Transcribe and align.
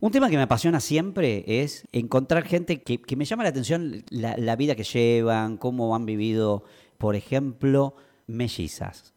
Un 0.00 0.12
tema 0.12 0.30
que 0.30 0.36
me 0.36 0.42
apasiona 0.42 0.78
siempre 0.78 1.44
es 1.46 1.88
encontrar 1.90 2.44
gente 2.44 2.82
que, 2.82 3.16
me 3.16 3.24
llama 3.24 3.42
la 3.42 3.48
atención 3.48 4.04
la, 4.10 4.54
vida 4.54 4.76
que 4.76 4.84
llevan, 4.84 5.56
cómo 5.56 5.96
han 5.96 6.06
vivido, 6.06 6.62
por 6.98 7.16
ejemplo, 7.16 7.96
mellizas. 8.28 9.12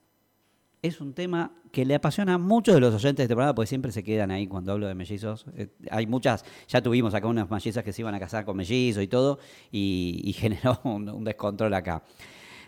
Es 0.82 1.00
un 1.00 1.14
tema 1.14 1.54
que 1.72 1.86
le 1.86 1.94
apasiona 1.94 2.34
a 2.34 2.38
muchos 2.40 2.74
de 2.74 2.82
los 2.82 2.96
oyentes 2.96 3.18
de 3.18 3.24
este 3.24 3.36
programa, 3.36 3.54
porque 3.54 3.68
siempre 3.68 3.92
se 3.92 4.04
quedan 4.04 4.32
ahí 4.32 4.48
cuando 4.48 4.72
hablo 4.72 4.88
de 4.88 4.96
mellizos. 4.96 5.46
Eh, 5.56 5.68
hay 5.92 6.08
muchas, 6.08 6.44
ya 6.68 6.82
tuvimos 6.82 7.14
acá 7.14 7.28
unas 7.28 7.52
mellizas 7.52 7.84
que 7.84 7.94
se 7.94 8.02
iban 8.02 8.16
a 8.16 8.20
casar 8.20 8.44
con 8.44 8.58
mellizos 8.58 9.04
y 9.04 9.08
todo, 9.08 9.38
y, 9.72 10.20
y 10.24 10.34
generó 10.34 10.80
un, 10.84 11.08
un 11.10 11.24
descontrol 11.24 11.76
acá. 11.76 12.04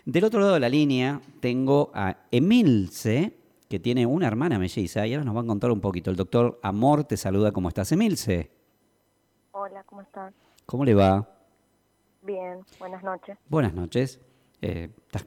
Del 0.04 0.22
otro 0.22 0.38
lado 0.38 0.54
de 0.54 0.60
la 0.60 0.68
línea 0.68 1.20
tengo 1.40 1.90
a 1.92 2.16
Emilce, 2.30 3.43
que 3.68 3.78
tiene 3.78 4.06
una 4.06 4.26
hermana 4.26 4.58
melliza, 4.58 5.06
y 5.06 5.14
ahora 5.14 5.24
nos 5.24 5.36
va 5.36 5.40
a 5.40 5.46
contar 5.46 5.70
un 5.70 5.80
poquito. 5.80 6.10
El 6.10 6.16
doctor 6.16 6.58
Amor 6.62 7.04
te 7.04 7.16
saluda, 7.16 7.52
¿cómo 7.52 7.68
estás, 7.68 7.90
Emilce? 7.92 8.50
Hola, 9.52 9.82
¿cómo 9.84 10.02
estás? 10.02 10.34
¿Cómo 10.66 10.84
le 10.84 10.94
va? 10.94 11.28
Bien, 12.22 12.60
buenas 12.78 13.02
noches. 13.02 13.36
Buenas 13.48 13.74
noches. 13.74 14.20
Eh, 14.60 14.90
¿estás, 15.06 15.26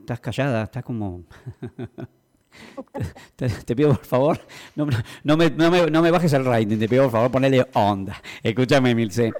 estás 0.00 0.20
callada? 0.20 0.64
¿Estás 0.64 0.82
como...? 0.82 1.24
te, 3.36 3.48
te 3.48 3.76
pido 3.76 3.90
por 3.90 4.04
favor, 4.04 4.40
no, 4.74 4.86
no 5.24 5.36
me, 5.36 5.50
no, 5.50 5.70
me, 5.70 5.90
no 5.90 6.02
me 6.02 6.10
bajes 6.10 6.32
el 6.32 6.44
rating, 6.44 6.78
te 6.78 6.88
pido 6.88 7.04
por 7.04 7.12
favor 7.12 7.30
ponerle 7.30 7.66
onda. 7.74 8.16
Escúchame, 8.42 8.90
Emilce. 8.90 9.32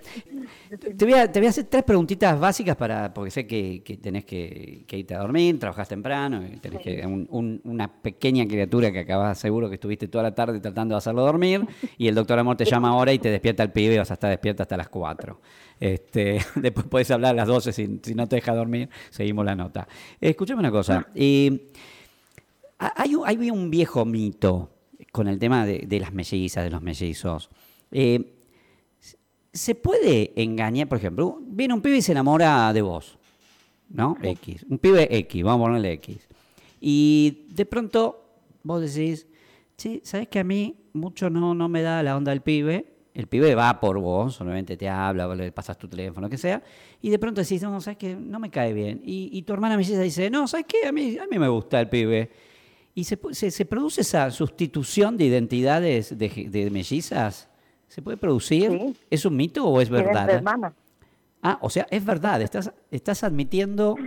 Te 0.97 1.05
voy, 1.05 1.15
a, 1.15 1.31
te 1.31 1.41
voy 1.41 1.47
a 1.47 1.51
hacer 1.51 1.65
tres 1.65 1.83
preguntitas 1.85 2.39
básicas 2.39 2.77
para, 2.77 3.13
porque 3.15 3.31
sé 3.31 3.47
que, 3.47 3.83
que 3.85 3.97
tenés 3.97 4.25
que, 4.25 4.85
que 4.87 4.99
irte 4.99 5.15
a 5.15 5.19
dormir, 5.19 5.59
trabajás 5.59 5.89
temprano, 5.89 6.43
y 6.47 6.57
tenés 6.59 6.81
que 6.83 7.07
un- 7.07 7.27
un- 7.31 7.61
una 7.65 7.89
pequeña 7.91 8.47
criatura 8.47 8.91
que 8.93 9.01
acabas 9.01 9.39
seguro 9.39 9.69
que 9.69 9.75
estuviste 9.75 10.09
toda 10.09 10.25
la 10.25 10.35
tarde 10.35 10.61
tratando 10.61 10.95
de 10.95 10.99
hacerlo 10.99 11.23
dormir, 11.23 11.67
y 11.99 12.09
el 12.09 12.15
doctor 12.15 12.39
Amor 12.39 12.57
te 12.57 12.65
llama 12.65 12.89
ahora 12.91 13.13
y 13.13 13.19
te 13.19 13.31
despierta 13.31 13.63
el 13.63 13.71
pibe 13.73 13.95
y 13.95 13.99
vas 13.99 14.11
a 14.11 14.15
estar 14.15 14.31
despierta 14.31 14.63
hasta 14.65 14.77
las 14.77 14.89
4. 14.89 15.41
Este, 15.79 16.39
después 16.57 16.87
puedes 16.87 17.11
hablar 17.11 17.33
a 17.33 17.35
las 17.35 17.49
12 17.49 17.73
si, 17.73 18.01
si 18.03 18.15
no 18.15 18.27
te 18.27 18.37
deja 18.37 18.55
dormir, 18.55 18.89
seguimos 19.11 19.45
la 19.45 19.55
nota. 19.55 19.87
Escúchame 20.21 20.61
una 20.61 20.71
cosa. 20.71 21.07
eh, 21.15 21.69
ha- 22.79 22.93
hay, 23.03 23.15
un- 23.15 23.27
hay 23.27 23.51
un 23.51 23.71
viejo 23.71 24.05
mito 24.05 24.71
con 25.13 25.29
el 25.29 25.39
tema 25.39 25.65
de, 25.65 25.81
de 25.87 26.01
las 26.01 26.13
mellizas, 26.13 26.65
de 26.65 26.71
los 26.71 26.83
mellizos. 26.83 27.49
Eh, 27.93 28.33
¿Se 29.57 29.75
puede 29.75 30.33
engañar, 30.41 30.89
por 30.89 30.99
ejemplo, 30.99 31.39
viene 31.43 31.75
un 31.75 31.81
pibe 31.81 31.97
y 31.97 32.03
se 32.03 32.13
enamora 32.13 32.73
de 32.73 32.83
vos, 32.83 33.19
¿no? 33.89 34.17
X. 34.23 34.65
Un 34.69 34.79
pibe 34.79 35.09
X, 35.19 35.43
vamos 35.43 35.65
a 35.65 35.69
ponerle 35.69 35.93
X. 35.95 36.29
Y 36.81 37.47
de 37.51 37.65
pronto 37.67 38.23
vos 38.63 38.81
decís, 38.83 39.27
sí, 39.77 40.01
¿sabes 40.05 40.29
que 40.29 40.39
a 40.41 40.45
mí 40.45 40.77
mucho 40.93 41.31
no, 41.31 41.55
no 41.55 41.69
me 41.69 41.83
da 41.83 42.03
la 42.03 42.17
onda 42.17 42.31
del 42.31 42.43
pibe? 42.43 42.93
El 43.15 43.29
pibe 43.29 43.55
va 43.55 43.81
por 43.81 43.99
vos, 43.99 44.35
solamente 44.35 44.77
te 44.77 44.89
habla, 44.91 45.35
le 45.35 45.51
pasas 45.51 45.79
tu 45.79 45.89
teléfono, 45.89 46.27
lo 46.27 46.31
que 46.31 46.37
sea, 46.37 46.63
y 47.01 47.09
de 47.09 47.19
pronto 47.19 47.41
decís, 47.41 47.63
no, 47.63 47.81
¿sabes 47.81 47.97
que 47.97 48.15
No 48.15 48.39
me 48.39 48.51
cae 48.51 48.75
bien. 48.75 49.01
Y, 49.05 49.31
y 49.33 49.41
tu 49.43 49.55
hermana 49.55 49.79
melliza 49.79 50.03
dice, 50.03 50.29
no, 50.29 50.47
¿sabes 50.47 50.67
qué? 50.69 50.87
A 50.87 50.93
mí, 50.93 51.17
a 51.17 51.27
mí 51.27 51.39
me 51.39 51.49
gusta 51.49 51.81
el 51.81 51.89
pibe. 51.89 52.31
Y 52.95 53.05
se, 53.05 53.19
pu- 53.19 53.33
se, 53.33 53.51
se 53.51 53.65
produce 53.65 54.03
esa 54.03 54.31
sustitución 54.31 55.17
de 55.17 55.25
identidades 55.25 56.17
de 56.19 56.71
mellizas. 56.71 57.49
¿Se 57.89 58.03
puede 58.03 58.17
producir? 58.17 58.71
Sí. 58.71 58.97
¿Es 59.11 59.25
un 59.25 59.37
mito 59.37 59.67
o 59.67 59.81
es 59.81 59.89
¿Tienes 59.89 60.07
verdad? 60.07 60.27
tu 60.27 60.33
hermana? 60.33 60.73
Ah, 61.43 61.59
o 61.61 61.71
sea, 61.71 61.87
es 61.91 62.05
verdad. 62.05 62.43
Estás, 62.43 62.73
estás 62.91 63.25
admitiendo. 63.25 63.97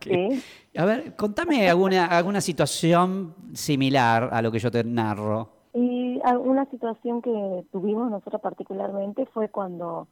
Sí. 0.00 0.42
A 0.76 0.84
ver, 0.84 1.14
contame 1.14 1.70
alguna, 1.70 2.06
alguna 2.06 2.40
situación 2.40 3.34
similar 3.52 4.28
a 4.32 4.42
lo 4.42 4.50
que 4.50 4.58
yo 4.58 4.68
te 4.70 4.82
narro. 4.82 5.48
Y 5.72 6.20
una 6.40 6.68
situación 6.70 7.22
que 7.22 7.64
tuvimos 7.70 8.10
nosotros 8.10 8.40
particularmente 8.42 9.26
fue 9.26 9.48
cuando 9.48 10.08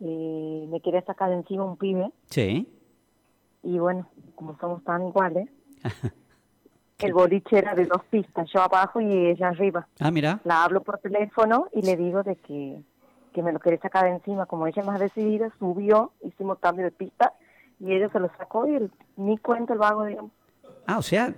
eh, 0.00 0.66
me 0.68 0.80
quería 0.80 1.02
sacar 1.02 1.30
de 1.30 1.36
encima 1.36 1.64
un 1.64 1.76
pibe 1.76 2.10
Sí. 2.26 2.68
y 3.62 3.78
bueno, 3.78 4.08
como 4.34 4.58
somos 4.58 4.82
tan 4.84 5.06
iguales, 5.06 5.48
el 7.06 7.12
boliche 7.14 7.58
era 7.58 7.74
de 7.74 7.86
dos 7.86 8.02
pistas, 8.10 8.48
yo 8.52 8.62
abajo 8.62 9.00
y 9.00 9.12
ella 9.28 9.48
arriba. 9.48 9.86
Ah, 9.98 10.10
mira. 10.10 10.40
La 10.44 10.64
hablo 10.64 10.82
por 10.82 10.98
teléfono 10.98 11.66
y 11.72 11.82
le 11.82 11.96
digo 11.96 12.22
de 12.22 12.36
que, 12.36 12.80
que 13.32 13.42
me 13.42 13.52
lo 13.52 13.58
quería 13.60 13.78
sacar 13.80 14.04
de 14.04 14.10
encima. 14.10 14.46
Como 14.46 14.66
ella 14.66 14.80
es 14.82 14.86
más 14.86 15.00
decidida, 15.00 15.50
subió, 15.58 16.12
hicimos 16.22 16.58
cambio 16.58 16.84
de 16.84 16.90
pista 16.90 17.32
y 17.78 17.92
ella 17.94 18.08
se 18.10 18.18
lo 18.20 18.28
sacó 18.38 18.66
y 18.66 18.74
el- 18.74 18.90
ni 19.16 19.38
cuenta 19.38 19.72
el 19.72 19.78
vago, 19.78 20.04
digamos. 20.04 20.30
Ah, 20.86 20.98
o 20.98 21.02
sea, 21.02 21.32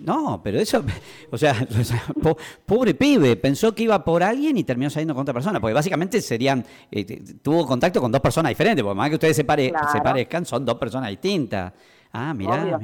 no, 0.00 0.40
pero 0.42 0.58
eso, 0.58 0.82
o 1.30 1.38
sea, 1.38 1.52
o 1.80 1.84
sea, 1.84 2.02
po- 2.22 2.36
pobre 2.66 2.94
pibe, 2.94 3.36
pensó 3.36 3.74
que 3.74 3.84
iba 3.84 4.04
por 4.04 4.22
alguien 4.22 4.56
y 4.58 4.64
terminó 4.64 4.90
saliendo 4.90 5.14
con 5.14 5.22
otra 5.22 5.32
persona, 5.34 5.60
porque 5.60 5.72
básicamente 5.74 6.20
serían, 6.20 6.64
eh, 6.90 7.04
tuvo 7.42 7.66
contacto 7.66 8.00
con 8.00 8.12
dos 8.12 8.20
personas 8.20 8.50
diferentes, 8.50 8.82
porque 8.84 8.96
más 8.96 9.08
que 9.08 9.14
ustedes 9.14 9.36
se, 9.36 9.44
pare- 9.44 9.70
Claro. 9.70 9.88
se 9.90 10.00
parezcan, 10.00 10.44
son 10.44 10.64
dos 10.64 10.74
personas 10.76 11.08
distintas. 11.10 11.72
Ah, 12.12 12.34
mirá. 12.34 12.64
Mirá. 12.64 12.80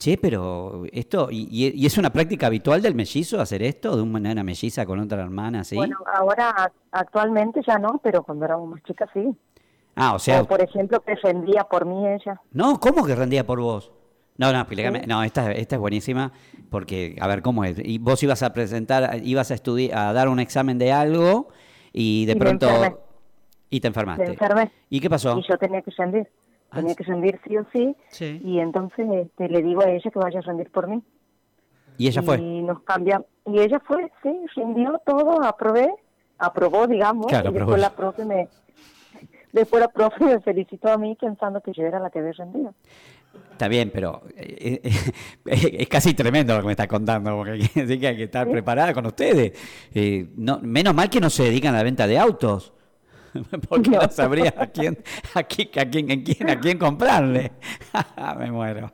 Che, 0.00 0.16
pero 0.16 0.84
esto, 0.92 1.28
y, 1.30 1.46
y- 1.50 1.84
es 1.84 1.98
una 1.98 2.08
práctica 2.08 2.46
habitual 2.46 2.80
del 2.80 2.94
mellizo 2.94 3.38
hacer 3.38 3.62
esto, 3.62 3.96
de 3.96 4.00
una 4.02 4.42
melliza 4.42 4.86
con 4.86 4.98
otra 4.98 5.20
hermana, 5.22 5.62
¿sí? 5.62 5.76
Bueno, 5.76 5.98
ahora 6.10 6.72
actualmente 6.90 7.60
ya 7.66 7.78
no, 7.78 8.00
pero 8.02 8.22
cuando 8.22 8.46
éramos 8.46 8.70
más 8.70 8.82
chicas 8.84 9.10
sí. 9.12 9.28
ah, 9.96 10.14
o 10.14 10.18
sea, 10.18 10.40
o 10.40 10.46
por 10.46 10.62
ejemplo, 10.62 11.02
que 11.02 11.14
rendía 11.16 11.64
por 11.64 11.84
mí 11.84 12.06
ella. 12.08 12.40
No, 12.50 12.80
¿cómo 12.80 13.04
que 13.04 13.14
rendía 13.14 13.44
por 13.44 13.60
vos? 13.60 13.92
No, 14.38 14.50
no, 14.50 14.60
explícame. 14.60 15.06
No, 15.06 15.22
esta, 15.22 15.52
esta 15.52 15.74
es 15.76 15.80
buenísima 15.80 16.32
porque, 16.70 17.16
a 17.20 17.26
ver, 17.26 17.42
¿cómo 17.42 17.62
es? 17.66 17.76
Y 17.78 17.98
vos 17.98 18.22
ibas 18.22 18.42
a 18.42 18.54
presentar, 18.54 19.20
ibas 19.22 19.50
a 19.50 19.54
estudiar, 19.54 19.98
a 19.98 20.12
dar 20.14 20.30
un 20.30 20.40
examen 20.40 20.78
de 20.78 20.92
algo 20.92 21.48
y 21.92 22.24
de 22.24 22.32
Y 22.32 22.36
pronto... 22.36 22.68
Y 23.68 23.80
te 23.80 23.88
enfermaste. 23.88 24.24
Me 24.24 24.30
enfermé 24.32 24.72
¿Y 24.88 24.98
qué 24.98 25.10
pasó? 25.10 25.38
y 25.38 25.42
yo 25.46 25.58
tenía 25.58 25.82
que 25.82 25.90
rendir. 25.90 26.26
Ah, 26.70 26.76
Tenía 26.76 26.94
que 26.94 27.04
rendir 27.04 27.40
sí 27.46 27.56
o 27.56 27.66
sí. 27.72 27.96
Sí. 28.10 28.40
Y 28.44 28.60
entonces 28.60 29.06
este, 29.10 29.48
le 29.48 29.62
digo 29.62 29.82
a 29.82 29.90
ella 29.90 30.10
que 30.10 30.18
vaya 30.18 30.38
a 30.38 30.42
rendir 30.42 30.70
por 30.70 30.88
mí. 30.88 31.02
Y 31.98 32.08
ella 32.08 32.22
fue. 32.22 32.38
Y 32.38 32.62
nos 32.62 32.82
cambia. 32.82 33.22
Y 33.46 33.58
ella 33.58 33.80
fue, 33.80 34.10
sí, 34.22 34.30
rindió 34.54 35.00
todo, 35.04 35.42
aprobé, 35.42 35.92
aprobó, 36.38 36.86
digamos. 36.86 37.26
Claro, 37.26 37.50
y 37.50 37.56
aprobó. 37.56 37.72
después 37.72 37.80
la 37.82 37.96
profe 37.96 38.24
me... 38.24 38.48
Después 39.52 39.80
la 39.80 39.88
profe 39.88 40.24
me 40.24 40.40
felicitó 40.40 40.92
a 40.92 40.96
mí 40.96 41.16
pensando 41.20 41.60
que 41.60 41.72
yo 41.72 41.82
era 41.82 41.98
la 41.98 42.08
que 42.08 42.20
había 42.20 42.30
rendido. 42.30 42.72
Está 43.52 43.68
bien, 43.68 43.90
pero 43.92 44.22
eh, 44.36 44.80
eh, 44.82 45.76
es 45.80 45.88
casi 45.88 46.14
tremendo 46.14 46.54
lo 46.54 46.60
que 46.60 46.66
me 46.66 46.72
estás 46.72 46.86
contando, 46.86 47.36
porque 47.36 47.68
que 47.98 48.06
hay 48.06 48.16
que 48.16 48.24
estar 48.24 48.48
preparada 48.50 48.94
con 48.94 49.06
ustedes. 49.06 49.52
Eh, 49.92 50.28
no, 50.36 50.60
menos 50.60 50.94
mal 50.94 51.10
que 51.10 51.20
no 51.20 51.28
se 51.28 51.44
dedican 51.44 51.74
a 51.74 51.78
la 51.78 51.84
venta 51.84 52.06
de 52.06 52.18
autos, 52.18 52.72
porque 53.68 53.90
no, 53.90 54.00
No. 54.02 54.10
sabría 54.10 54.54
a 54.56 54.66
quién, 54.66 54.98
a 55.34 55.42
quién, 55.42 55.68
a 55.78 55.84
quién, 55.90 56.10
a 56.10 56.22
quién, 56.24 56.50
a 56.50 56.60
quién 56.60 56.78
comprarle. 56.78 57.52
me 58.38 58.50
muero. 58.50 58.92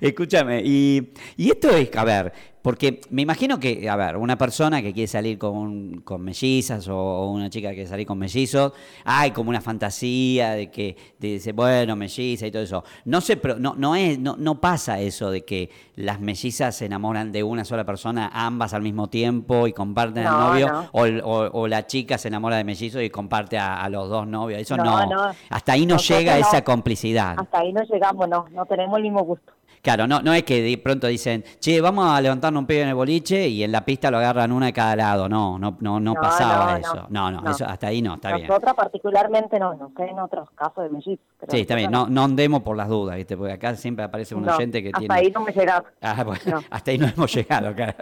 Escúchame, 0.00 0.62
y, 0.64 1.12
y 1.36 1.50
esto 1.50 1.70
es, 1.70 1.94
a 1.96 2.04
ver, 2.04 2.32
porque 2.68 3.00
me 3.08 3.22
imagino 3.22 3.58
que, 3.58 3.88
a 3.88 3.96
ver, 3.96 4.18
una 4.18 4.36
persona 4.36 4.82
que 4.82 4.92
quiere 4.92 5.06
salir 5.06 5.38
con, 5.38 6.02
con 6.02 6.20
mellizas 6.20 6.86
o, 6.88 7.30
una 7.30 7.48
chica 7.48 7.70
que 7.70 7.76
quiere 7.76 7.88
salir 7.88 8.06
con 8.06 8.18
mellizos, 8.18 8.74
hay 9.06 9.30
como 9.30 9.48
una 9.48 9.62
fantasía 9.62 10.50
de 10.50 10.70
que 10.70 10.94
dice, 11.18 11.52
bueno, 11.52 11.96
melliza 11.96 12.46
y 12.46 12.50
todo 12.50 12.60
eso. 12.60 12.84
No 13.06 13.22
se 13.22 13.40
no, 13.58 13.74
no 13.74 13.96
es, 13.96 14.18
no, 14.18 14.36
no 14.38 14.60
pasa 14.60 15.00
eso 15.00 15.30
de 15.30 15.46
que 15.46 15.70
las 15.96 16.20
mellizas 16.20 16.76
se 16.76 16.84
enamoran 16.84 17.32
de 17.32 17.42
una 17.42 17.64
sola 17.64 17.86
persona, 17.86 18.30
ambas 18.34 18.74
al 18.74 18.82
mismo 18.82 19.08
tiempo 19.08 19.66
y 19.66 19.72
comparten 19.72 20.26
al 20.26 20.32
No, 20.34 20.48
novio, 20.48 20.66
no. 20.70 20.88
o, 20.92 21.06
o- 21.24 21.50
o 21.62 21.68
la 21.68 21.86
chica 21.86 22.18
se 22.18 22.28
enamora 22.28 22.58
de 22.58 22.64
mellizos 22.64 23.02
y 23.02 23.08
comparte 23.08 23.56
a, 23.56 23.82
a 23.82 23.88
los 23.88 24.10
dos 24.10 24.26
novios. 24.26 24.60
Eso 24.60 24.76
no. 24.76 25.08
Hasta 25.48 25.72
ahí 25.72 25.86
no 25.86 25.94
Nosotros 25.94 26.18
llega 26.18 26.36
esa 26.36 26.62
complicidad. 26.62 27.34
Hasta 27.38 27.60
ahí 27.60 27.72
no 27.72 27.82
llegamos, 27.84 28.28
no, 28.28 28.44
no 28.52 28.66
tenemos 28.66 28.98
el 28.98 29.04
mismo 29.04 29.22
gusto. 29.22 29.54
Claro, 29.88 30.06
no, 30.06 30.20
no 30.20 30.34
es 30.34 30.42
que 30.42 30.60
de 30.60 30.76
pronto 30.76 31.06
dicen, 31.06 31.42
che, 31.60 31.80
vamos 31.80 32.04
a 32.10 32.20
levantarnos 32.20 32.60
un 32.60 32.66
pibe 32.66 32.82
en 32.82 32.88
el 32.88 32.94
boliche 32.94 33.48
y 33.48 33.64
en 33.64 33.72
la 33.72 33.86
pista 33.86 34.10
lo 34.10 34.18
agarran 34.18 34.52
una 34.52 34.66
de 34.66 34.74
cada 34.74 34.94
lado. 34.94 35.30
No, 35.30 35.58
no, 35.58 35.78
no, 35.80 35.98
no, 35.98 36.12
No, 36.12 36.20
pasaba 36.20 36.72
no, 36.72 36.76
eso. 36.76 37.06
No, 37.08 37.30
no, 37.30 37.50
eso 37.50 37.64
hasta 37.64 37.86
ahí 37.86 38.02
no, 38.02 38.16
está 38.16 38.34
bien. 38.34 38.48
Nosotras 38.48 38.74
particularmente 38.74 39.58
no, 39.58 39.72
no 39.72 39.90
sé 39.96 40.02
en 40.04 40.18
otros 40.18 40.50
casos 40.50 40.84
de 40.84 40.90
mellizos. 40.90 41.24
pero 41.40 41.52
Sí, 41.52 41.60
está 41.60 41.74
bien, 41.74 41.90
no, 41.90 42.06
no 42.06 42.24
andemos 42.24 42.62
por 42.62 42.76
las 42.76 42.86
dudas, 42.86 43.16
¿viste? 43.16 43.34
Porque 43.34 43.54
acá 43.54 43.74
siempre 43.76 44.04
aparece 44.04 44.34
un 44.34 44.46
oyente 44.46 44.82
que 44.82 44.88
hasta 44.88 44.98
tiene... 44.98 45.14
ahí 45.14 45.30
no 45.30 45.40
me 45.40 45.52
llegaba. 45.52 45.86
Ah, 46.02 46.22
bueno, 46.26 46.42
No. 46.44 46.60
hasta 46.68 46.90
ahí 46.90 46.98
no 46.98 47.06
hemos 47.06 47.34
llegado, 47.34 47.74
claro. 47.74 47.94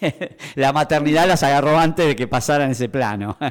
La 0.54 0.72
maternidad 0.72 1.26
las 1.26 1.42
agarró 1.42 1.76
antes 1.76 2.06
de 2.06 2.14
que 2.14 2.28
pasaran 2.28 2.70
ese 2.70 2.88
plano. 2.88 3.36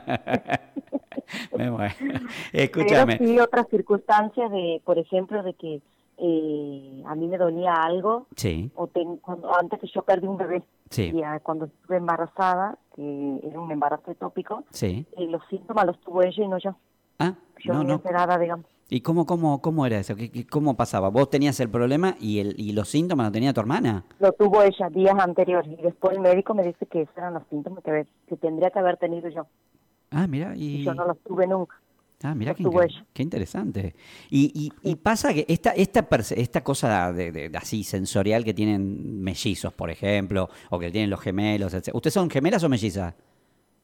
Escúchame. 2.54 3.18
Pero 3.18 3.30
sí 3.30 3.38
otras 3.38 3.68
circunstancias 3.70 4.50
de, 4.50 4.82
por 4.86 4.98
ejemplo, 4.98 5.44
de 5.44 5.54
que 5.56 5.82
eh, 6.22 7.04
a 7.06 7.16
mí 7.16 7.28
me 7.28 7.38
dolía 7.38 7.74
algo 7.74 8.28
Sí, 8.36 8.72
o 8.76 8.88
ten- 8.88 9.18
cuando 9.18 9.56
antes 9.58 9.80
que 9.80 9.88
yo 9.88 10.02
perdí 10.04 10.28
un 10.28 10.38
bebé 10.38 10.64
Sí. 10.90 11.12
y 11.14 11.22
ah, 11.24 11.40
cuando 11.42 11.66
estuve 11.66 11.98
embarazada 11.98 12.78
que 12.96 13.40
era 13.44 13.60
un 13.60 13.72
embarazo 13.72 14.12
ectópico 14.12 14.64
sí. 14.72 15.06
y 15.18 15.28
los 15.28 15.42
síntomas 15.50 15.86
los 15.86 16.00
tuvo 16.02 16.24
ella 16.24 16.44
y 16.44 16.48
no 16.48 16.58
yo 16.58 16.76
Ah, 17.20 17.36
yo 17.64 17.74
no, 17.74 17.84
no, 17.84 17.94
enterada 17.96 18.38
digamos 18.38 18.66
¿Y 18.92 19.02
cómo, 19.02 19.28
cómo, 19.28 19.62
cómo 19.62 19.86
era 19.86 20.00
eso? 20.00 20.16
¿Qué, 20.16 20.32
qué- 20.32 20.48
cómo 20.48 20.76
pasaba? 20.76 21.10
¿Vos 21.10 21.30
tenías 21.30 21.60
el 21.60 21.70
problema 21.70 22.16
y, 22.20 22.40
el, 22.40 22.56
y 22.60 22.72
los 22.72 22.90
síntomas 22.90 23.26
los 23.28 23.34
tenía 23.34 23.54
tu 23.54 23.60
hermana? 23.62 24.04
lo 24.20 24.32
tuvo 24.32 24.64
ella 24.64 24.90
días 24.90 25.14
anteriores 25.20 25.72
y 25.78 25.82
después 25.82 26.16
el 26.18 26.22
médico 26.24 26.56
me 26.56 26.64
dice 26.64 26.88
que 26.88 27.04
esos 27.04 27.16
eran 27.16 27.36
los 27.36 27.44
síntomas 27.52 27.84
que, 27.84 28.08
que 28.28 28.36
tendría 28.38 28.72
que 28.72 28.80
haber 28.80 28.98
tenido 28.98 29.30
yo 29.30 29.46
Ah, 30.10 30.26
mira, 30.26 30.56
Y 30.56 30.78
y... 30.78 30.84
yo 30.86 30.96
no 30.96 31.06
los 31.06 31.20
tuve 31.20 31.46
nunca. 31.46 31.76
Ah, 32.22 32.36
mira 32.36 32.54
Los 32.60 32.74
qué, 33.14 33.24
interesante. 33.24 33.96
Y, 34.30 34.52
y, 34.84 34.90
y 34.92 34.96
pasa 34.96 35.34
que 35.34 35.46
esta, 35.48 35.72
esta, 35.72 36.06
esta 36.36 36.64
cosa 36.64 37.14
de, 37.14 37.32
de- 37.32 37.48
de 37.50 37.58
así 37.58 37.84
sensorial 37.86 38.44
que 38.44 38.54
tienen 38.54 39.22
mellizos, 39.22 39.74
por 39.74 39.90
ejemplo, 39.90 40.50
o 40.70 40.78
que 40.80 40.92
tienen 40.92 41.10
los 41.10 41.22
gemelos, 41.22 41.74
etc. 41.74 41.96
¿Ustedes 41.96 42.14
son 42.14 42.30
gemelas 42.30 42.62
o 42.64 42.68
mellizas? 42.70 43.14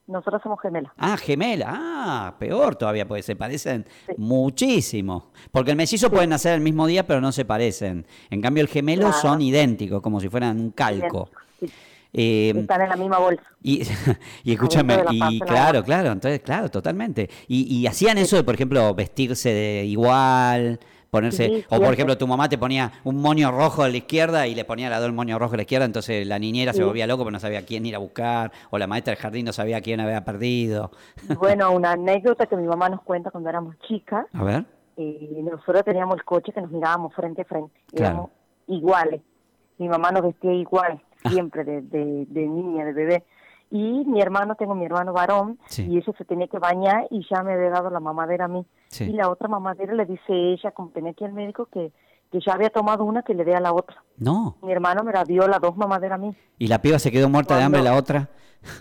Nosotros 0.06 0.40
somos 0.42 0.60
gemelas. 0.60 0.92
Ah, 0.98 1.16
gemela. 1.16 1.66
Ah, 1.74 2.36
peor 2.38 2.76
todavía, 2.76 3.08
porque 3.08 3.22
se 3.22 3.34
parecen 3.36 3.86
Sí. 4.06 4.12
muchísimo. 4.18 5.32
Porque 5.50 5.70
el 5.70 5.76
mellizo 5.76 6.10
pueden 6.10 6.30
nacer 6.30 6.52
el 6.54 6.60
mismo 6.60 6.86
día, 6.86 7.06
pero 7.06 7.20
no 7.20 7.32
se 7.32 7.44
parecen. 7.44 8.06
En 8.30 8.40
cambio, 8.42 8.60
el 8.62 8.68
gemelo 8.68 9.02
Claro. 9.08 9.16
son 9.20 9.40
idénticos, 9.42 10.02
como 10.02 10.20
si 10.20 10.28
fueran 10.28 10.60
un 10.60 10.70
calco. 10.72 11.30
Sí, 11.58 11.66
Eh, 12.18 12.52
Están 12.56 12.80
en 12.80 12.88
la 12.88 12.96
misma 12.96 13.18
bolsa. 13.18 13.42
y, 13.62 13.82
y 14.44 14.52
escúchame, 14.52 14.96
y 15.10 15.38
claro, 15.40 15.82
claro, 15.84 16.12
entonces, 16.12 16.40
claro, 16.40 16.70
totalmente. 16.70 17.28
Y, 17.46 17.64
y 17.76 17.86
hacían 17.86 18.16
eso 18.16 18.36
de, 18.36 18.42
por 18.44 18.54
ejemplo, 18.54 18.94
vestirse 18.94 19.50
de 19.52 19.84
igual, 19.84 20.80
ponerse, 21.10 21.46
Sí, 21.46 21.64
o 21.68 21.78
por 21.78 21.92
ejemplo, 21.92 22.16
tu 22.16 22.26
mamá 22.26 22.48
te 22.48 22.56
ponía 22.56 22.90
un 23.04 23.16
moño 23.20 23.50
rojo 23.50 23.82
a 23.82 23.88
la 23.90 23.96
izquierda 23.98 24.46
y 24.46 24.54
le 24.54 24.64
ponía 24.64 24.88
la 24.88 24.98
dos 24.98 25.08
el 25.08 25.12
moño 25.14 25.38
rojo 25.38 25.54
a 25.54 25.56
la 25.56 25.62
izquierda, 25.64 25.84
entonces 25.84 26.26
la 26.26 26.38
niñera 26.38 26.72
se 26.72 26.82
volvía 26.84 27.06
loco 27.06 27.22
porque 27.24 27.32
no 27.34 27.40
sabía 27.40 27.66
quién 27.66 27.84
ir 27.84 27.94
a 27.94 27.98
buscar, 27.98 28.50
o 28.70 28.78
la 28.78 28.86
maestra 28.86 29.12
del 29.12 29.20
jardín 29.22 29.44
no 29.44 29.52
sabía 29.52 29.80
quién 29.82 30.00
había 30.00 30.24
perdido. 30.24 30.90
Bueno, 31.38 31.70
una 31.72 31.92
anécdota 31.92 32.46
que 32.46 32.56
mi 32.56 32.66
mamá 32.66 32.88
nos 32.88 33.02
cuenta 33.02 33.30
cuando 33.30 33.50
éramos 33.50 33.76
chicas. 33.86 34.24
A 34.32 34.42
ver. 34.42 34.64
eh, 34.96 35.38
nosotros 35.42 35.84
teníamos 35.84 36.16
el 36.16 36.24
coche 36.24 36.50
que 36.52 36.62
nos 36.62 36.70
mirábamos 36.70 37.14
frente 37.14 37.42
a 37.42 37.44
frente. 37.44 37.78
Claro. 37.94 38.12
Éramos 38.14 38.30
iguales. 38.68 39.20
Mi 39.78 39.88
mamá 39.88 40.10
nos 40.10 40.22
vestía 40.22 40.54
igual, 40.54 41.02
siempre, 41.30 41.64
de, 41.64 41.82
de, 41.82 42.26
de 42.28 42.46
niña, 42.46 42.84
de 42.84 42.92
bebé. 42.92 43.24
Y 43.70 44.04
mi 44.04 44.20
hermano, 44.20 44.54
tengo 44.54 44.74
mi 44.76 44.84
hermano 44.84 45.12
varón, 45.12 45.58
Sí. 45.66 45.86
y 45.90 45.98
ella 45.98 46.12
se 46.16 46.24
tenía 46.24 46.46
que 46.46 46.58
bañar 46.58 47.06
y 47.10 47.26
ya 47.28 47.42
me 47.42 47.52
había 47.54 47.70
dado 47.70 47.90
la 47.90 47.98
mamadera 48.00 48.44
a 48.44 48.48
mí. 48.48 48.64
Sí. 48.88 49.04
Y 49.04 49.12
la 49.12 49.28
otra 49.28 49.48
mamadera 49.48 49.92
le 49.94 50.06
dice 50.06 50.22
ella, 50.32 50.70
como 50.70 50.90
tenía 50.90 51.12
que 51.14 51.24
ir 51.24 51.30
al 51.30 51.34
médico, 51.34 51.66
que, 51.66 51.90
que 52.30 52.38
ya 52.40 52.52
había 52.52 52.70
tomado 52.70 53.02
una 53.04 53.22
que 53.22 53.34
le 53.34 53.44
dé 53.44 53.54
a 53.56 53.60
la 53.60 53.72
otra. 53.72 54.02
No. 54.18 54.56
Mi 54.62 54.70
hermano 54.70 55.02
me 55.02 55.12
la 55.12 55.24
dio 55.24 55.46
las 55.48 55.60
dos 55.60 55.76
mamaderas 55.76 56.16
a 56.18 56.22
mí. 56.22 56.36
Y 56.58 56.68
la 56.68 56.80
piba 56.80 56.98
se 57.00 57.10
quedó 57.10 57.28
muerta 57.28 57.56
de 57.56 57.64
hambre, 57.64 57.80
Cuando- 57.80 57.94
la 57.94 57.98
otra. 58.00 58.28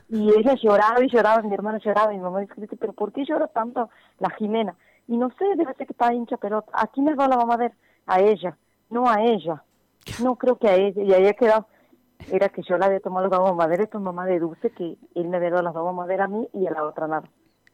Y 0.10 0.30
ella 0.38 0.56
lloraba 0.62 1.04
y 1.04 1.10
lloraba, 1.10 1.42
mi 1.44 1.54
hermano 1.54 1.78
lloraba, 1.80 2.14
y 2.14 2.18
mi 2.18 2.24
mamá 2.24 2.40
dice, 2.42 2.76
pero 2.78 2.94
¿por 2.94 3.12
qué 3.12 3.24
llora 3.26 3.48
tanto 3.48 3.90
la 4.20 4.30
Jimena? 4.32 4.76
Y 5.08 5.18
no 5.18 5.30
sé, 5.38 5.46
debe 5.58 5.74
ser 5.76 5.86
que 5.88 5.94
está 5.94 6.14
hincha, 6.14 6.38
pero 6.38 6.64
¿a 6.74 6.88
quién 6.88 7.06
le 7.08 7.16
da 7.16 7.28
la 7.28 7.38
mamadera? 7.38 7.74
A 8.08 8.20
ella, 8.20 8.56
no 8.90 9.08
a 9.10 9.22
ella. 9.24 9.64
No 10.24 10.36
creo 10.36 10.58
que 10.58 10.68
a 10.70 10.76
ella, 10.76 11.02
y 11.04 11.12
ahí 11.14 11.28
ha 11.28 11.34
quedado. 11.34 11.68
Era 12.32 12.50
que 12.50 12.62
yo 12.68 12.78
la 12.78 12.88
había 12.88 13.00
tomado 13.00 13.28
las 13.28 13.40
dos 13.40 13.50
mamaderas, 13.50 13.86
esto 13.86 13.98
es 14.00 14.04
mamá 14.04 14.26
de 14.26 14.40
Dulce, 14.40 14.70
que 14.72 14.98
él 15.16 15.28
me 15.28 15.38
había 15.38 15.52
dado 15.52 15.64
las 15.64 15.74
dos 15.74 15.86
mamaderas 15.86 16.26
a 16.26 16.28
mí 16.30 16.48
y 16.54 16.66
a 16.68 16.72
la 16.72 16.84
otra 16.84 17.08
nada. 17.08 17.24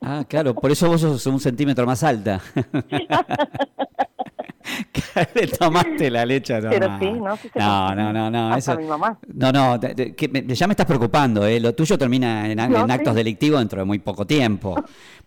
Ah, 0.01 0.23
claro, 0.27 0.53
por 0.55 0.71
eso 0.71 0.87
vos 0.89 1.01
sos 1.01 1.25
un 1.27 1.39
centímetro 1.39 1.85
más 1.85 2.03
alta. 2.03 2.41
le 5.35 5.47
tomaste 5.47 6.09
la 6.09 6.25
leche 6.25 6.59
tu 6.61 6.69
Pero 6.69 6.87
sí, 6.99 7.11
¿no? 7.11 7.35
Sí 7.37 7.49
no, 7.55 7.95
no, 7.95 8.13
no, 8.13 8.31
no, 8.31 8.53
Hasta 8.53 8.73
eso- 8.73 8.81
mi 8.81 8.87
mamá. 8.87 9.17
No, 9.33 9.51
no, 9.51 9.79
te- 9.79 9.93
te- 9.93 10.15
que 10.15 10.27
me- 10.29 10.43
ya 10.43 10.67
me 10.67 10.73
estás 10.73 10.85
preocupando, 10.85 11.45
¿eh? 11.45 11.59
Lo 11.59 11.73
tuyo 11.75 11.97
termina 11.97 12.49
en, 12.49 12.59
a- 12.59 12.67
No, 12.67 12.79
en 12.81 12.85
sí. 12.87 12.91
actos 12.93 13.15
delictivos 13.15 13.59
dentro 13.59 13.79
de 13.79 13.85
muy 13.85 13.99
poco 13.99 14.25
tiempo. 14.25 14.75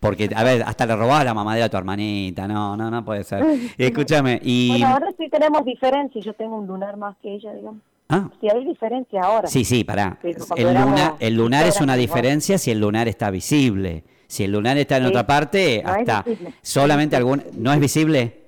Porque, 0.00 0.30
a 0.34 0.42
ver, 0.42 0.62
hasta 0.62 0.86
le 0.86 0.96
robabas 0.96 1.24
la 1.24 1.34
mamadera 1.34 1.66
a 1.66 1.68
tu 1.68 1.76
hermanita. 1.76 2.48
No, 2.48 2.76
no, 2.76 2.90
no 2.90 3.04
puede 3.04 3.24
ser. 3.24 3.44
Escúchame, 3.78 4.40
y... 4.42 4.70
Bueno, 4.70 4.86
ahora 4.88 5.08
sí 5.18 5.28
tenemos 5.28 5.64
diferencia, 5.64 6.20
yo 6.20 6.32
tengo 6.34 6.56
un 6.56 6.66
lunar 6.66 6.96
más 6.96 7.16
que 7.18 7.34
ella, 7.34 7.52
digamos. 7.52 7.82
Ah, 8.08 8.28
Sí 8.40 8.48
hay 8.50 8.64
diferencia 8.64 9.20
ahora. 9.22 9.48
Sí, 9.48 9.64
sí, 9.64 9.82
pará. 9.84 10.18
El, 10.56 10.66
luna- 10.74 11.14
el 11.18 11.34
lunar 11.34 11.66
es 11.66 11.80
una 11.80 11.96
diferencia 11.96 12.58
si 12.58 12.70
el 12.70 12.80
lunar 12.80 13.08
está 13.08 13.30
visible. 13.30 14.04
Si 14.26 14.44
el 14.44 14.52
lunar 14.52 14.76
está 14.78 14.96
en 14.96 15.04
Sí, 15.04 15.08
otra 15.10 15.26
parte, 15.26 15.82
no 15.84 15.90
hasta 15.92 16.24
solamente 16.62 17.16
algún... 17.16 17.42
¿No 17.56 17.72
es 17.72 17.80
visible? 17.80 18.40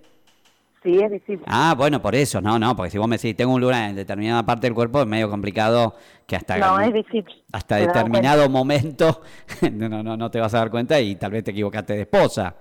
Sí, 0.82 0.99
es 0.99 1.11
visible. 1.11 1.44
Ah, 1.47 1.75
bueno, 1.76 2.00
por 2.03 2.14
eso. 2.14 2.41
No, 2.41 2.58
no, 2.58 2.75
porque 2.76 2.91
si 2.91 2.99
vos 2.99 3.08
me 3.08 3.17
decís, 3.17 3.37
tengo 3.37 3.55
un 3.55 3.61
lunar 3.61 3.91
en 3.91 3.97
determinada 3.97 4.44
parte 4.44 4.67
del 4.67 4.75
cuerpo, 4.75 5.00
es 5.03 5.06
medio 5.06 5.29
complicado 5.31 5.94
que 6.26 6.37
hasta... 6.37 6.59
no, 6.59 6.81
es 6.81 6.93
visible. 6.93 7.35
hasta 7.52 7.76
¿Te 7.76 7.87
das 7.87 7.94
determinado 7.94 8.49
momento 8.50 9.23
no, 9.73 9.88
no, 9.88 10.02
no, 10.02 10.17
no 10.17 10.31
te 10.31 10.38
vas 10.41 10.52
a 10.55 10.59
dar 10.59 10.70
cuenta 10.70 11.00
y 11.00 11.17
tal 11.17 11.31
vez 11.32 11.44
te 11.44 11.50
equivocaste 11.52 11.94
de 11.94 12.02
esposa. 12.02 12.55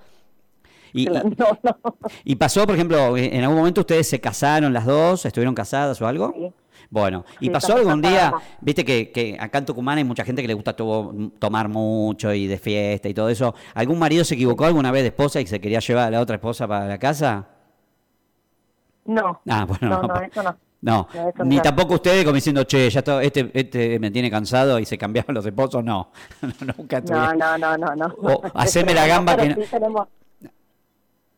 Y- 0.94 1.06
No, 1.10 1.22
no. 1.64 1.78
y 2.24 2.36
pasó, 2.36 2.66
por 2.66 2.76
ejemplo, 2.76 3.18
en 3.18 3.42
algún 3.42 3.58
momento 3.58 3.82
ustedes 3.82 4.08
se 4.08 4.20
casaron 4.22 4.72
las 4.74 4.86
dos, 4.86 5.26
estuvieron 5.26 5.54
casadas 5.56 6.02
o 6.02 6.08
algo. 6.08 6.34
Sí. 6.36 6.52
Bueno, 6.90 7.26
¿y 7.40 7.46
Sí, 7.46 7.50
pasó 7.52 7.76
algún 7.76 8.02
día, 8.02 8.34
viste 8.62 8.84
que, 8.86 9.12
que 9.12 9.38
acá 9.40 9.58
en 9.60 9.66
Tucumán 9.66 9.98
hay 9.98 10.04
mucha 10.04 10.24
gente 10.24 10.42
que 10.42 10.48
le 10.48 10.54
gusta 10.54 10.76
to- 10.76 11.14
tomar 11.40 11.68
mucho 11.70 12.34
y 12.34 12.48
de 12.48 12.58
fiesta 12.58 13.10
y 13.10 13.14
todo 13.14 13.30
eso? 13.30 13.54
¿Algún 13.74 14.00
marido 14.00 14.24
se 14.24 14.36
equivocó 14.36 14.66
alguna 14.66 14.92
vez 14.92 15.04
de 15.04 15.08
esposa 15.10 15.42
y 15.42 15.48
se 15.48 15.60
quería 15.60 15.80
llevar 15.80 16.08
a 16.08 16.12
la 16.12 16.22
otra 16.22 16.36
esposa 16.36 16.68
para 16.68 16.88
la 16.88 16.98
casa? 16.98 17.48
No. 19.06 19.42
Ah, 19.48 19.66
bueno, 19.66 19.90
no, 19.90 20.02
no, 20.02 20.08
no, 20.08 20.14
pa- 20.14 20.26
eso 20.26 20.44
no. 20.44 20.56
No, 20.82 21.08
No, 21.16 21.30
eso 21.30 21.44
ni 21.46 21.60
tampoco 21.62 21.96
ustedes 21.96 22.24
como 22.24 22.36
diciendo, 22.36 22.64
che, 22.64 22.90
ya 22.92 23.00
está, 23.00 23.22
este, 23.24 23.50
este 23.54 23.98
me 24.00 24.12
tiene 24.12 24.30
cansado 24.30 24.78
y 24.78 24.86
se 24.86 24.98
cambiaron 25.00 25.34
los 25.34 25.46
esposos, 25.46 25.84
no. 25.84 26.12
Nunca 26.78 27.02
No, 27.02 27.34
no, 27.34 27.58
no, 27.58 27.78
no, 27.78 27.96
no. 27.96 28.16
O 28.22 28.42
haceme 28.54 28.94
la 28.94 29.08
gamba 29.08 29.36
que 29.36 29.54
sí 29.56 29.62
tenemos- 29.72 30.08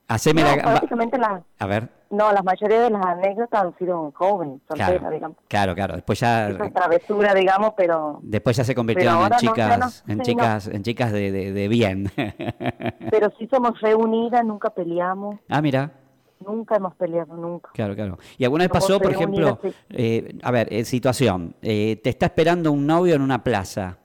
Haceme 0.09 0.41
no, 0.41 0.55
la 0.55 0.61
prácticamente 0.63 1.17
las, 1.17 1.41
A 1.59 1.65
ver, 1.67 1.89
no, 2.09 2.31
la 2.31 2.41
mayoría 2.41 2.79
de 2.83 2.89
las 2.89 3.05
anécdotas 3.05 3.61
han 3.61 3.77
sido 3.77 4.11
jóvenes, 4.15 4.61
solteras, 4.67 4.99
claro, 4.99 5.13
digamos. 5.13 5.37
claro, 5.49 5.75
claro. 5.75 5.95
Después 5.95 6.19
ya, 6.21 6.47
Esa 6.49 6.69
travesura, 6.69 7.33
digamos, 7.33 7.73
pero 7.75 8.19
después 8.23 8.55
ya 8.55 8.63
se 8.63 8.73
convirtieron 8.73 9.21
en 9.23 9.29
no, 9.29 9.37
chicas, 9.37 10.03
no, 10.07 10.13
en 10.13 10.21
chicas, 10.21 10.67
en 10.67 10.83
chicas 10.83 11.11
de, 11.11 11.31
de- 11.33 11.51
de 11.51 11.67
bien. 11.67 12.09
pero 13.11 13.31
sí 13.37 13.47
somos 13.51 13.79
reunidas, 13.81 14.45
nunca 14.45 14.69
peleamos, 14.69 15.35
ah, 15.49 15.61
mira. 15.61 15.91
nunca 16.39 16.77
hemos 16.77 16.95
peleado, 16.95 17.35
nunca. 17.35 17.69
Claro, 17.73 17.93
claro. 17.93 18.17
Y 18.37 18.45
alguna 18.45 18.63
vez 18.63 18.71
pasó, 18.71 18.99
por 19.01 19.11
ejemplo, 19.11 19.59
sí. 19.61 19.73
eh, 19.89 20.37
a 20.41 20.51
ver, 20.51 20.71
eh, 20.71 20.85
situación, 20.85 21.55
eh, 21.61 21.99
te 22.01 22.11
está 22.11 22.27
esperando 22.27 22.71
un 22.71 22.87
novio 22.87 23.15
en 23.15 23.21
una 23.21 23.43
plaza 23.43 23.97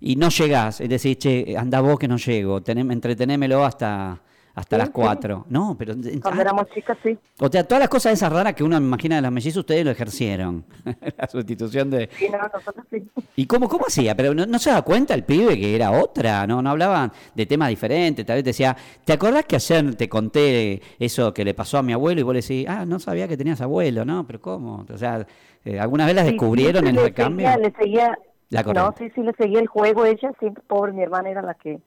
y 0.00 0.16
no 0.16 0.28
llegás, 0.28 0.82
es 0.82 0.88
decir, 0.90 1.16
che, 1.16 1.56
anda 1.56 1.80
vos 1.80 1.98
que 1.98 2.08
no 2.08 2.18
llego, 2.18 2.60
tenem- 2.60 2.92
entretenémelo 2.92 3.64
hasta, 3.64 4.20
hasta 4.56 4.74
Sí, 4.76 4.78
las 4.78 4.88
sí. 4.88 4.92
cuatro. 4.92 5.44
No, 5.48 5.76
pero... 5.78 5.94
Cuando 5.94 6.40
ah, 6.40 6.42
éramos 6.42 6.66
chicas, 6.74 6.96
sí. 7.04 7.16
O 7.38 7.48
sea, 7.48 7.62
todas 7.62 7.78
las 7.80 7.88
cosas 7.88 8.14
esas 8.14 8.32
raras 8.32 8.54
que 8.54 8.64
uno 8.64 8.76
imagina 8.78 9.14
de 9.16 9.22
los 9.22 9.30
mellizos, 9.30 9.58
ustedes 9.60 9.84
lo 9.84 9.90
ejercieron. 9.92 10.64
la 11.18 11.28
sustitución 11.28 11.90
de... 11.90 12.08
Sí, 12.18 12.26
no, 12.30 12.38
nosotros 12.38 12.84
sí. 12.90 13.04
¿Y 13.36 13.46
cómo, 13.46 13.68
cómo 13.68 13.84
hacía? 13.86 14.16
Pero 14.16 14.34
no, 14.34 14.46
no 14.46 14.58
se 14.58 14.70
da 14.70 14.80
cuenta 14.82 15.12
el 15.14 15.22
pibe 15.24 15.56
que 15.60 15.76
era 15.76 15.90
otra, 15.92 16.46
¿no? 16.46 16.62
No 16.62 16.70
hablaban 16.70 17.12
de 17.34 17.46
temas 17.46 17.68
diferentes. 17.68 18.24
Tal 18.24 18.36
vez 18.36 18.44
decía, 18.44 18.76
¿te 19.04 19.12
acordás 19.12 19.44
que 19.44 19.56
ayer 19.56 19.94
te 19.94 20.08
conté 20.08 20.80
eso 20.98 21.32
que 21.34 21.44
le 21.44 21.52
pasó 21.54 21.78
a 21.78 21.82
mi 21.82 21.92
abuelo? 21.92 22.20
Y 22.20 22.24
vos 22.24 22.34
le 22.34 22.40
decís, 22.40 22.66
ah, 22.68 22.84
no 22.86 22.98
sabía 22.98 23.28
que 23.28 23.36
tenías 23.36 23.60
abuelo, 23.60 24.04
¿no? 24.06 24.26
Pero 24.26 24.40
¿cómo? 24.40 24.86
O 24.92 24.98
sea, 24.98 25.26
eh, 25.66 25.78
¿alguna 25.78 26.06
vez 26.06 26.14
las 26.14 26.24
Sí, 26.24 26.30
descubrieron 26.32 26.86
en 26.86 26.96
el 26.98 27.12
cambio? 27.12 27.46
seguía- 27.46 27.58
Le 27.58 27.72
seguía, 27.76 28.18
La 28.48 28.62
no, 28.62 28.94
sí, 28.96 29.10
sí, 29.14 29.20
le 29.22 29.32
seguía 29.34 29.60
el 29.60 29.66
juego 29.66 30.06
ella, 30.06 30.32
siempre, 30.38 30.62
pobre, 30.66 30.92
mi 30.92 31.02
hermana 31.02 31.28
era 31.28 31.42
la 31.42 31.54
que 31.54 31.78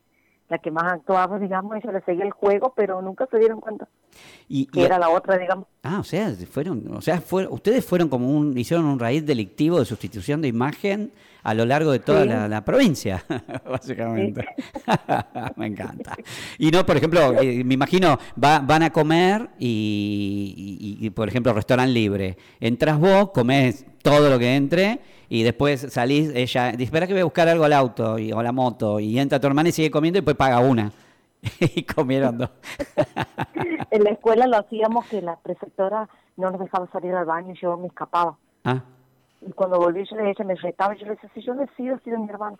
la 0.49 0.57
que 0.57 0.71
más 0.71 0.91
actuaba, 0.93 1.37
digamos, 1.39 1.77
ella 1.77 1.91
le 1.93 2.01
seguía 2.01 2.25
el 2.25 2.31
juego, 2.31 2.73
pero 2.75 3.01
nunca 3.01 3.27
se 3.29 3.37
dieron 3.37 3.61
cuenta 3.61 3.87
Y, 4.47 4.65
que 4.65 4.81
y- 4.81 4.83
era 4.83 4.97
la 4.97 5.09
otra, 5.09 5.37
digamos. 5.37 5.67
Ah, 5.83 5.99
o 5.99 6.03
sea, 6.03 6.31
fueron, 6.51 6.83
o 6.95 7.01
sea, 7.01 7.21
fue- 7.21 7.47
ustedes 7.47 7.85
fueron 7.85 8.09
como 8.09 8.29
un, 8.35 8.57
hicieron 8.57 8.85
un 8.87 8.99
raíz 8.99 9.25
delictivo 9.25 9.79
de 9.79 9.85
sustitución 9.85 10.41
de 10.41 10.47
imagen 10.47 11.11
a 11.43 11.53
lo 11.53 11.65
largo 11.65 11.91
de 11.91 11.99
toda 11.99 12.23
Sí. 12.23 12.29
la, 12.29 12.47
la 12.47 12.65
provincia, 12.65 13.23
básicamente. 13.69 14.45
Me 15.55 15.67
encanta. 15.67 16.15
Y 16.57 16.71
no, 16.71 16.85
por 16.85 16.97
ejemplo, 16.97 17.39
eh, 17.41 17.63
me 17.63 17.75
imagino, 17.75 18.17
va- 18.43 18.59
van 18.59 18.83
a 18.83 18.89
comer 18.91 19.49
y, 19.59 20.97
y- 20.99 21.05
y, 21.05 21.09
por 21.11 21.27
ejemplo, 21.29 21.53
restaurante 21.53 21.93
libre. 21.93 22.37
Entras 22.59 22.99
vos, 22.99 23.29
comés 23.31 23.85
todo 24.01 24.29
lo 24.29 24.39
que 24.39 24.55
entre 24.55 24.99
y 25.29 25.43
después 25.43 25.81
salís, 25.91 26.31
ella 26.33 26.71
dice, 26.71 26.83
espera 26.85 27.05
que 27.07 27.13
voy 27.13 27.21
a 27.21 27.25
buscar 27.25 27.47
algo 27.47 27.63
al 27.65 27.73
auto 27.73 28.17
y, 28.17 28.31
o 28.31 28.41
la 28.41 28.51
moto 28.51 28.99
y 28.99 29.19
entra 29.19 29.39
tu 29.39 29.47
hermana 29.47 29.69
y 29.69 29.71
sigue 29.71 29.91
comiendo 29.91 30.17
y 30.17 30.21
después 30.21 30.35
paga 30.35 30.59
una. 30.59 30.91
y 31.59 31.83
comieron 31.83 32.37
dos. 32.37 32.49
En 33.91 34.03
la 34.03 34.11
escuela 34.11 34.45
lo 34.45 34.57
hacíamos 34.57 35.07
que 35.07 35.21
la 35.21 35.35
preceptora 35.37 36.07
no 36.37 36.51
nos 36.51 36.59
dejaba 36.59 36.87
salir 36.91 37.13
al 37.15 37.25
baño 37.25 37.53
y 37.53 37.59
yo 37.59 37.75
me 37.77 37.87
escapaba. 37.87 38.37
ah, 38.65 38.81
Y 39.45 39.51
cuando 39.53 39.79
volví, 39.79 40.05
yo 40.05 40.17
ella 40.17 40.45
me 40.45 40.55
retaba 40.55 40.95
y 40.95 40.99
yo 40.99 41.05
le 41.05 41.11
decía, 41.13 41.29
si 41.33 41.41
yo 41.41 41.53
ha 41.53 41.99
sido 41.99 42.19
mi 42.19 42.29
hermano. 42.29 42.57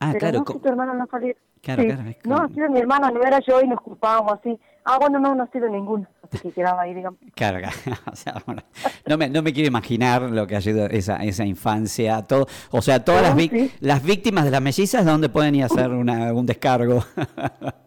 Ah 0.00 0.08
Pero 0.12 0.18
claro. 0.18 0.38
no, 0.46 0.52
si 0.52 0.58
tu 0.60 0.68
hermano 0.68 0.94
no 0.94 1.06
salió. 1.10 1.34
Claro, 1.62 1.82
Sí. 1.82 1.88
claro, 1.88 2.08
es 2.10 2.16
No, 2.24 2.36
ha 2.36 2.48
sido 2.48 2.70
mi 2.70 2.78
hermana, 2.78 3.10
no 3.10 3.22
era 3.22 3.40
yo 3.46 3.60
y 3.60 3.66
nos 3.66 3.80
culpábamos 3.80 4.34
así. 4.34 4.58
Ah, 4.84 4.98
bueno, 5.00 5.18
no, 5.18 5.34
no 5.34 5.42
ha 5.42 5.50
sido 5.50 5.68
ninguno. 5.68 6.06
Así 6.22 6.38
que 6.38 6.52
quedaba 6.52 6.82
ahí, 6.82 6.94
digamos. 6.94 7.18
Claro, 7.34 7.58
claro. 7.58 7.76
O 8.12 8.14
sea, 8.16 8.34
bueno, 8.46 8.62
no, 9.06 9.16
me, 9.18 9.28
no 9.28 9.42
me 9.42 9.52
quiero 9.52 9.66
imaginar 9.68 10.22
lo 10.22 10.46
que 10.46 10.54
ha 10.56 10.60
sido 10.60 10.86
esa, 10.86 11.16
esa 11.24 11.44
infancia. 11.44 12.22
Todo, 12.22 12.46
o 12.70 12.82
sea, 12.82 13.04
todas 13.04 13.22
las, 13.22 13.34
sí. 13.36 13.70
víctimas 14.04 14.44
de 14.44 14.50
las 14.52 14.62
mellizas, 14.62 15.04
¿dónde 15.04 15.28
pueden 15.28 15.54
ir 15.56 15.64
a 15.64 15.66
hacer 15.66 15.90
una, 15.90 16.32
un 16.32 16.46
descargo? 16.46 17.02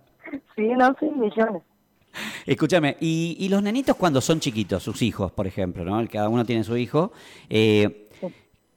Sí, 0.55 0.67
no, 0.77 0.93
sí, 0.99 1.05
millones. 1.15 1.63
Escúchame, 2.45 2.97
y, 2.99 3.37
y 3.39 3.47
los 3.49 3.63
nenitos 3.63 3.95
cuando 3.95 4.19
son 4.19 4.39
chiquitos, 4.41 4.83
sus 4.83 5.01
hijos, 5.01 5.31
por 5.31 5.47
ejemplo, 5.47 5.85
¿no? 5.85 6.05
Cada 6.09 6.27
uno 6.27 6.43
tiene 6.45 6.63
su 6.65 6.75
hijo. 6.75 7.11
eh, 7.49 8.09
Sí. 8.19 8.27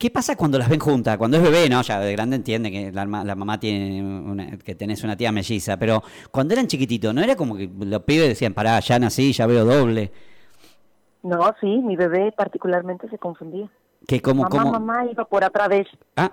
¿Qué 0.03 0.11
pasa 0.11 0.35
cuando 0.35 0.59
las 0.59 0.69
ven 0.69 0.81
juntas? 0.81 1.17
Cuando 1.17 1.37
es 1.37 1.45
bebé, 1.45 1.69
¿no? 1.69 1.81
Ya 1.81 2.01
de 2.01 2.11
grande 2.11 2.35
entiende 2.35 2.73
que 2.73 2.91
la, 2.91 3.05
la 3.05 3.37
mamá 3.37 3.61
tiene 3.61 4.03
una, 4.03 4.59
que 4.59 4.75
tenés 4.75 5.05
una 5.05 5.17
tía 5.17 5.31
melliza, 5.31 5.77
pero 5.77 6.03
cuando 6.33 6.55
eran 6.55 6.67
chiquititos, 6.67 7.15
¿no 7.15 7.23
era 7.23 7.37
como 7.37 7.57
que 7.57 7.71
los 7.79 8.03
pibes 8.03 8.31
decían, 8.31 8.53
pará, 8.53 8.81
ya 8.81 8.99
nací, 8.99 9.33
ya 9.33 9.47
veo 9.47 9.65
doble? 9.65 10.11
No, 11.23 11.39
sí, 11.61 11.69
mi 11.69 11.95
bebé 11.95 12.33
particularmente 12.33 13.09
se 13.11 13.17
confundía. 13.17 13.71
Que 14.09 14.21
como, 14.21 14.43
mamá, 14.43 14.51
como... 14.51 14.73
mamá 14.73 15.07
iba 15.09 15.25
por 15.25 15.45
atrás 15.45 15.69
de 15.69 15.77
ella. 15.77 15.99
Ah. 16.17 16.33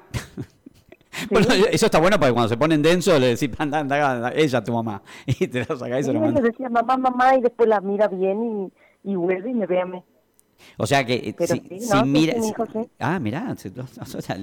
Bueno, 1.29 1.47
eso 1.71 1.85
está 1.85 1.99
bueno 1.99 2.17
porque 2.17 2.33
cuando 2.33 2.49
se 2.49 2.57
ponen 2.57 2.81
denso 2.81 3.19
le 3.19 3.35
decís, 3.35 3.51
anda, 3.59 3.81
anda, 3.81 4.11
anda 4.11 4.31
ella 4.33 4.63
tu 4.63 4.73
mamá. 4.73 5.03
Y 5.27 5.47
te 5.47 5.63
lo 5.63 5.77
sacáis 5.77 6.07
y 6.07 6.11
se 6.11 6.13
lo 6.13 6.31
le 6.31 6.41
decía 6.41 6.69
mamá, 6.69 6.97
mamá, 6.97 7.35
y 7.35 7.41
después 7.41 7.69
la 7.69 7.81
mira 7.81 8.07
bien 8.07 8.71
y, 9.03 9.11
y 9.11 9.15
vuelve 9.15 9.51
y 9.51 9.53
me 9.53 9.67
ve 9.67 9.79
a 9.79 9.85
mí. 9.85 10.03
O 10.77 10.85
sea 10.87 11.05
que 11.05 11.33
Pero 11.37 11.55
si, 11.55 11.59
sí, 11.61 11.79
si 11.81 11.89
no, 11.89 12.01
sí, 12.03 12.07
mira, 12.09 12.33
sí, 12.41 12.53
sí. 12.73 12.79
ah, 12.99 13.19
mirá, 13.19 13.55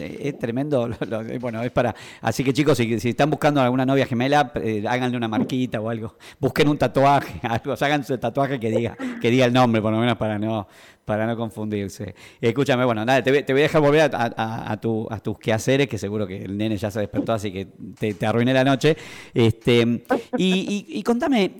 es 0.02 0.38
tremendo. 0.38 0.88
lo- 0.88 0.96
lo- 1.08 1.20
eh, 1.22 1.38
bueno, 1.38 1.62
es 1.62 1.70
para, 1.70 1.94
así 2.20 2.44
que 2.44 2.52
chicos, 2.52 2.76
si, 2.78 2.98
si 3.00 3.10
están 3.10 3.30
buscando 3.30 3.60
alguna 3.60 3.86
novia 3.86 4.06
gemela, 4.06 4.52
eh, 4.56 4.84
háganle 4.88 5.16
una 5.16 5.28
marquita 5.28 5.80
o 5.80 5.88
algo, 5.88 6.16
busquen 6.38 6.68
un 6.68 6.78
tatuaje, 6.78 7.40
algo, 7.42 7.72
háganse 7.72 8.14
el 8.14 8.20
tatuaje 8.20 8.58
que 8.60 8.70
diga, 8.70 8.96
que 9.20 9.30
diga 9.30 9.44
el 9.46 9.52
nombre, 9.52 9.80
por 9.82 9.92
lo 9.92 9.98
menos 9.98 10.16
para 10.16 10.38
no, 10.38 10.66
para 11.04 11.26
no 11.26 11.36
confundirse. 11.36 12.14
Escúchame, 12.40 12.84
bueno, 12.84 13.04
nada, 13.04 13.22
te, 13.22 13.30
voy- 13.30 13.42
te 13.44 13.52
voy 13.52 13.60
a 13.62 13.64
dejar 13.64 13.80
volver 13.80 14.00
a, 14.14 14.32
a- 14.36 14.72
a 14.72 14.80
tu- 14.80 15.06
a 15.10 15.20
tus 15.20 15.38
quehaceres, 15.38 15.86
que 15.88 15.98
seguro 15.98 16.26
que 16.26 16.42
el 16.44 16.56
nene 16.58 16.76
ya 16.76 16.90
se 16.90 17.00
despertó, 17.00 17.32
así 17.32 17.52
que 17.52 17.66
te, 17.98 18.14
te 18.14 18.26
arruiné 18.26 18.52
la 18.52 18.64
noche. 18.64 18.96
Este, 19.32 20.04
y, 20.36 20.44
y- 20.88 20.98
y 20.98 21.02
contame, 21.02 21.52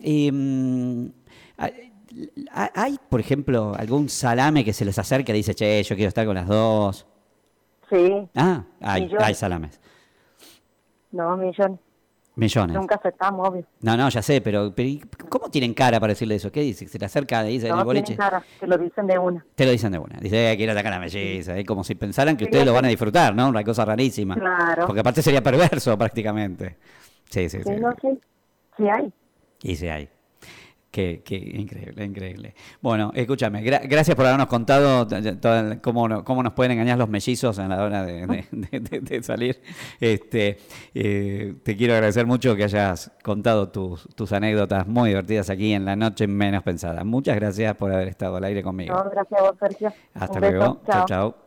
a- 1.59 1.71
¿Hay, 2.53 2.99
por 3.09 3.21
ejemplo, 3.21 3.75
algún 3.77 4.09
salame 4.09 4.65
que 4.65 4.73
se 4.73 4.85
les 4.85 4.99
acerque 4.99 5.33
y 5.33 5.37
dice, 5.37 5.55
che, 5.55 5.83
yo 5.83 5.95
quiero 5.97 6.09
estar 6.09 6.25
con 6.27 6.35
las 6.35 6.47
dos? 6.49 7.07
Sí, 7.91 8.29
Ah, 8.35 8.65
hay, 8.81 9.35
salames. 9.35 9.79
no, 11.13 11.37
millones. 11.37 11.79
Millones. 12.35 12.77
Nunca 12.77 12.97
aceptamos, 12.97 13.49
obvio. 13.49 13.65
No, 13.81 13.97
no, 13.97 14.11
ya 14.11 14.21
sé, 14.21 14.43
pero, 14.43 14.71
pero 14.75 14.87
¿y 14.87 14.99
¿cómo 15.31 15.49
tienen 15.51 15.73
cara 15.73 15.99
para 15.99 16.11
decirle 16.13 16.35
eso? 16.35 16.53
¿Qué 16.53 16.61
dice? 16.61 16.87
¿Se 16.87 16.99
le 16.99 17.07
acerca 17.07 17.49
y 17.49 17.53
dice 17.55 17.67
en 17.69 17.73
el 17.73 17.79
No 17.79 17.85
boliche? 17.87 18.15
tienen 18.15 18.19
cara, 18.19 18.45
te 18.61 18.67
lo 18.67 18.77
dicen 18.77 19.07
de 19.07 19.19
una. 19.19 19.47
Te 19.55 19.65
lo 19.65 19.71
dicen 19.71 19.91
de 19.93 19.99
una. 19.99 20.19
Dice, 20.21 20.53
eh, 20.53 20.57
quiero 20.59 20.73
atacar 20.73 20.93
a 20.93 20.97
la 20.97 21.01
melliza. 21.01 21.57
Es 21.57 21.65
como 21.65 21.83
si 21.83 21.95
pensaran 21.95 22.37
que 22.37 22.45
ustedes 22.45 22.67
lo 22.67 22.75
van 22.75 22.85
a 22.85 22.89
disfrutar, 22.89 23.35
¿no? 23.35 23.49
Una 23.49 23.65
cosa 23.65 23.87
rarísima. 23.87 24.35
Claro. 24.35 24.87
Porque 24.87 25.01
aparte 25.01 25.23
sería 25.23 25.43
perverso 25.43 25.97
prácticamente. 25.97 26.77
Sí, 27.31 27.49
sí, 27.49 27.59
sí. 27.63 27.65
Sí, 27.75 27.81
no, 27.81 27.91
sí, 28.03 28.21
sí 28.77 28.85
hay. 28.87 29.11
Y 29.63 29.77
sí 29.77 29.89
hay. 29.89 30.11
Qué, 30.97 31.21
qué 31.23 31.37
increíble, 31.37 32.07
increíble. 32.07 32.55
Bueno, 32.81 33.13
escúchame, 33.15 33.63
gra- 33.63 33.87
gracias 33.87 34.17
por 34.17 34.25
habernos 34.25 34.47
contado 34.47 35.07
cómo, 35.83 36.25
cómo 36.25 36.43
nos 36.43 36.55
pueden 36.55 36.73
engañar 36.73 36.97
los 36.97 37.11
mellizos 37.11 37.59
a 37.59 37.69
la 37.69 37.83
hora 37.85 38.03
de, 38.03 38.27
de- 38.27 38.45
de- 38.51 38.81
de- 38.81 39.01
de 39.01 39.23
salir. 39.23 39.61
Este, 40.01 40.57
eh, 40.95 41.55
te 41.63 41.77
quiero 41.77 41.93
agradecer 41.93 42.25
mucho 42.25 42.57
que 42.57 42.65
hayas 42.65 43.13
contado 43.23 43.69
tus, 43.69 44.09
tus 44.15 44.33
anécdotas 44.33 44.87
muy 44.87 45.11
divertidas 45.11 45.51
aquí 45.51 45.75
en 45.75 45.85
la 45.85 45.97
noche 45.97 46.27
menos 46.27 46.63
pensada. 46.63 47.05
Muchas 47.05 47.37
gracias 47.37 47.77
por 47.77 47.93
haber 47.93 48.09
estado 48.09 48.37
al 48.37 48.45
aire 48.45 48.63
conmigo. 48.63 48.95
No, 48.95 49.11
gracias 49.11 49.39
a 49.39 49.43
vos, 49.45 49.55
Sergio. 49.61 49.93
Hasta 50.15 50.33
Un 50.39 50.41
luego. 50.41 50.81
Chao. 50.87 51.05
chao. 51.07 51.46